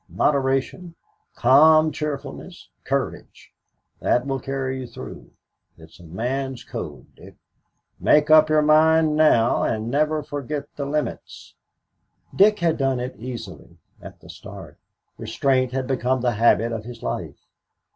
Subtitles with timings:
[0.09, 0.95] Moderation,
[1.35, 3.53] calm cheerfulness, courage;
[3.99, 5.29] that will carry you through.
[5.77, 7.35] It's a man's code, Dick.
[7.99, 11.53] Make up your mind now and never forget the limits."
[12.35, 14.79] Dick had done it easily at the start.
[15.19, 17.45] Restraint had become the habit of his life.